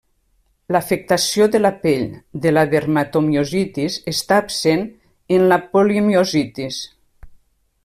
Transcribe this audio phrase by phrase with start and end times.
[0.75, 2.07] L'afectació de la pell
[2.45, 4.83] de la dermatomiositis està absent
[5.37, 6.81] en la polimiositis.